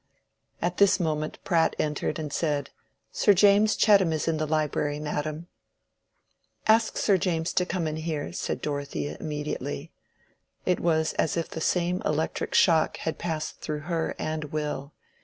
At 0.63 0.77
this 0.77 0.99
moment 0.99 1.37
Pratt 1.43 1.75
entered 1.77 2.17
and 2.17 2.33
said, 2.33 2.71
"Sir 3.11 3.35
James 3.35 3.75
Chettam 3.75 4.11
is 4.11 4.27
in 4.27 4.37
the 4.37 4.47
library, 4.47 4.99
madam." 4.99 5.45
"Ask 6.65 6.97
Sir 6.97 7.19
James 7.19 7.53
to 7.53 7.67
come 7.67 7.87
in 7.87 7.97
here," 7.97 8.33
said 8.33 8.63
Dorothea, 8.63 9.17
immediately. 9.19 9.91
It 10.65 10.79
was 10.79 11.13
as 11.19 11.37
if 11.37 11.49
the 11.49 11.61
same 11.61 12.01
electric 12.03 12.55
shock 12.55 12.97
had 12.97 13.19
passed 13.19 13.61
through 13.61 13.81
her 13.81 14.15
and 14.17 14.45
Will. 14.45 14.91